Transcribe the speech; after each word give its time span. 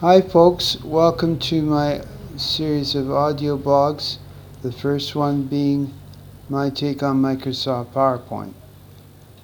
Hi, 0.00 0.20
folks. 0.20 0.80
Welcome 0.84 1.40
to 1.40 1.60
my 1.60 2.02
series 2.36 2.94
of 2.94 3.10
audio 3.10 3.58
blogs. 3.58 4.18
The 4.62 4.70
first 4.70 5.16
one 5.16 5.48
being 5.48 5.92
my 6.48 6.70
take 6.70 7.02
on 7.02 7.20
Microsoft 7.20 7.94
PowerPoint. 7.94 8.52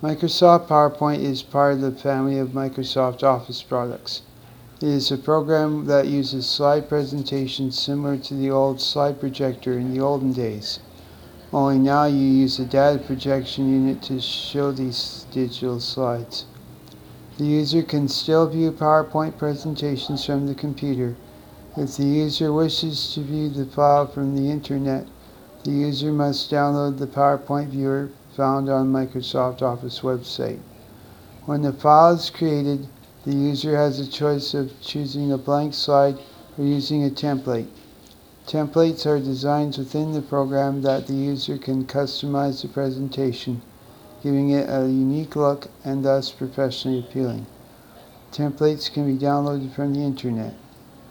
Microsoft 0.01 0.69
PowerPoint 0.69 1.25
is 1.25 1.43
part 1.43 1.75
of 1.75 1.80
the 1.80 1.90
family 1.90 2.38
of 2.38 2.51
Microsoft 2.51 3.25
Office 3.25 3.64
products. 3.64 4.22
It 4.81 4.90
is 4.90 5.11
a 5.11 5.19
program 5.19 5.87
that 5.87 6.06
uses 6.06 6.49
slide 6.49 6.89
presentations 6.89 7.77
similar 7.77 8.17
to 8.19 8.35
the 8.35 8.53
old 8.53 8.81
slide 8.81 9.19
projector 9.19 9.77
in 9.77 9.93
the 9.93 10.01
olden 10.01 10.33
days. 10.33 10.79
Only 11.53 11.81
now 11.81 12.05
you 12.05 12.29
use 12.29 12.61
a 12.61 12.65
data 12.65 13.03
projection 13.03 13.69
unit 13.73 14.03
to 14.03 14.21
show 14.21 14.71
these 14.71 15.27
digital 15.33 15.81
slides. 15.81 16.47
The 17.37 17.46
user 17.46 17.82
can 17.82 18.06
still 18.06 18.46
view 18.46 18.70
PowerPoint 18.70 19.38
presentations 19.38 20.24
from 20.24 20.47
the 20.47 20.55
computer. 20.55 21.16
If 21.77 21.97
the 21.97 22.05
user 22.05 22.52
wishes 22.52 23.12
to 23.15 23.23
view 23.23 23.48
the 23.48 23.66
file 23.66 24.06
from 24.06 24.37
the 24.37 24.48
internet, 24.48 25.09
the 25.65 25.73
user 25.73 26.12
must 26.12 26.48
download 26.48 26.98
the 26.98 27.09
PowerPoint 27.09 27.70
viewer 27.70 28.11
found 28.37 28.69
on 28.69 28.92
Microsoft 28.92 29.62
Office 29.62 29.98
website. 30.02 30.61
When 31.45 31.62
the 31.62 31.73
file 31.73 32.15
is 32.15 32.30
created, 32.30 32.87
the 33.25 33.34
user 33.34 33.77
has 33.77 33.98
a 33.98 34.06
choice 34.06 34.55
of 34.55 34.80
choosing 34.80 35.33
a 35.33 35.37
blank 35.37 35.75
slide 35.75 36.19
or 36.56 36.64
using 36.64 37.05
a 37.05 37.11
template. 37.11 37.66
Templates 38.47 39.06
are 39.06 39.19
designs 39.19 39.77
within 39.77 40.12
the 40.12 40.23
program 40.23 40.83
that 40.83 41.09
the 41.09 41.14
user 41.14 41.59
can 41.59 41.84
customize 41.84 42.62
the 42.62 42.69
presentation 42.69 43.61
giving 44.24 44.48
it 44.48 44.66
a 44.70 44.87
unique 44.87 45.37
look 45.37 45.69
and 45.84 46.02
thus 46.02 46.30
professionally 46.30 46.98
appealing. 46.98 47.45
Templates 48.33 48.91
can 48.91 49.06
be 49.06 49.23
downloaded 49.23 49.70
from 49.74 49.92
the 49.92 50.00
internet. 50.00 50.55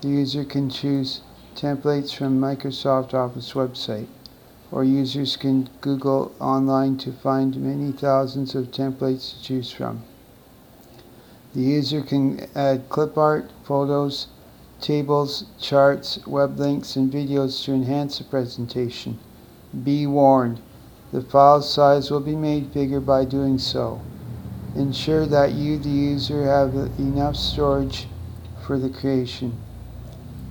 The 0.01 0.07
user 0.07 0.43
can 0.43 0.67
choose 0.67 1.21
templates 1.55 2.13
from 2.13 2.41
Microsoft 2.41 3.13
Office 3.13 3.53
website, 3.53 4.07
or 4.71 4.83
users 4.83 5.37
can 5.37 5.69
Google 5.79 6.33
online 6.39 6.97
to 6.97 7.13
find 7.13 7.55
many 7.55 7.91
thousands 7.91 8.55
of 8.55 8.71
templates 8.71 9.37
to 9.37 9.43
choose 9.43 9.71
from. 9.71 10.01
The 11.53 11.61
user 11.61 12.01
can 12.01 12.47
add 12.55 12.89
clip 12.89 13.15
art, 13.15 13.51
photos, 13.63 14.25
tables, 14.81 15.45
charts, 15.61 16.17
web 16.25 16.57
links, 16.57 16.95
and 16.95 17.13
videos 17.13 17.63
to 17.65 17.73
enhance 17.73 18.17
the 18.17 18.23
presentation. 18.23 19.19
Be 19.83 20.07
warned, 20.07 20.61
the 21.13 21.21
file 21.21 21.61
size 21.61 22.09
will 22.09 22.19
be 22.19 22.35
made 22.35 22.73
bigger 22.73 22.99
by 22.99 23.23
doing 23.23 23.59
so. 23.59 24.01
Ensure 24.75 25.27
that 25.27 25.51
you, 25.51 25.77
the 25.77 25.87
user, 25.87 26.43
have 26.45 26.73
enough 26.97 27.35
storage 27.35 28.07
for 28.65 28.79
the 28.79 28.89
creation. 28.89 29.55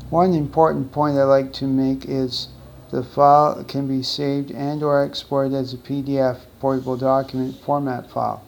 One 0.08 0.32
important 0.34 0.92
point 0.92 1.18
I 1.18 1.24
like 1.24 1.52
to 1.54 1.66
make 1.66 2.04
is 2.04 2.48
the 2.92 3.02
file 3.02 3.64
can 3.64 3.88
be 3.88 4.04
saved 4.04 4.52
and 4.52 4.84
or 4.84 5.02
exported 5.04 5.52
as 5.52 5.74
a 5.74 5.78
PDF 5.78 6.38
portable 6.60 6.96
document 6.96 7.56
format 7.56 8.08
file. 8.08 8.44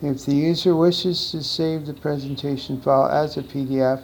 If 0.00 0.24
the 0.24 0.34
user 0.34 0.74
wishes 0.74 1.30
to 1.32 1.42
save 1.42 1.84
the 1.84 1.92
presentation 1.92 2.80
file 2.80 3.06
as 3.06 3.36
a 3.36 3.42
PDF, 3.42 4.02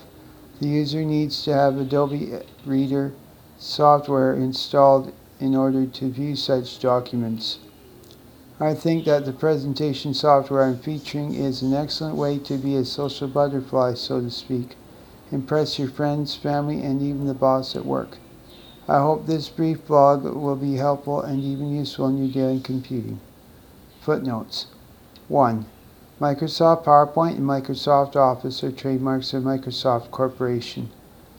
the 0.60 0.68
user 0.68 1.02
needs 1.02 1.42
to 1.44 1.54
have 1.54 1.78
Adobe 1.78 2.40
Reader 2.66 3.12
software 3.56 4.34
installed 4.34 5.10
in 5.40 5.54
order 5.54 5.86
to 5.86 6.10
view 6.10 6.36
such 6.36 6.80
documents. 6.80 7.58
I 8.60 8.74
think 8.74 9.04
that 9.04 9.24
the 9.24 9.32
presentation 9.32 10.14
software 10.14 10.62
I'm 10.62 10.78
featuring 10.78 11.34
is 11.34 11.62
an 11.62 11.74
excellent 11.74 12.16
way 12.16 12.38
to 12.38 12.56
be 12.56 12.76
a 12.76 12.84
social 12.84 13.26
butterfly, 13.26 13.94
so 13.94 14.20
to 14.20 14.30
speak. 14.30 14.76
Impress 15.32 15.78
your 15.78 15.88
friends, 15.88 16.36
family, 16.36 16.80
and 16.82 17.02
even 17.02 17.26
the 17.26 17.34
boss 17.34 17.74
at 17.74 17.84
work. 17.84 18.18
I 18.86 18.98
hope 18.98 19.26
this 19.26 19.48
brief 19.48 19.86
blog 19.86 20.24
will 20.24 20.56
be 20.56 20.74
helpful 20.74 21.20
and 21.20 21.42
even 21.42 21.74
useful 21.74 22.06
in 22.06 22.18
your 22.18 22.32
daily 22.32 22.60
computing. 22.60 23.18
Footnotes 24.00 24.66
1. 25.28 25.66
Microsoft 26.20 26.84
PowerPoint 26.84 27.38
and 27.38 27.46
Microsoft 27.46 28.14
Office 28.14 28.62
are 28.62 28.70
trademarks 28.70 29.34
of 29.34 29.42
Microsoft 29.42 30.10
Corporation. 30.10 30.90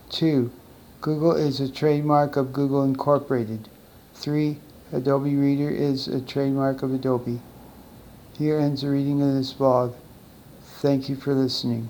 2. 0.10 0.52
Google 1.00 1.34
is 1.34 1.62
a 1.62 1.72
trademark 1.72 2.36
of 2.36 2.52
Google 2.52 2.84
Incorporated. 2.84 3.70
3. 4.16 4.58
Adobe 4.92 5.36
Reader 5.36 5.70
is 5.70 6.08
a 6.08 6.22
trademark 6.22 6.82
of 6.82 6.94
Adobe. 6.94 7.42
Here 8.38 8.60
ends 8.60 8.82
the 8.82 8.90
reading 8.90 9.22
of 9.22 9.34
this 9.34 9.54
blog. 9.54 9.94
Thank 10.82 11.10
you 11.10 11.16
for 11.16 11.34
listening. 11.34 11.90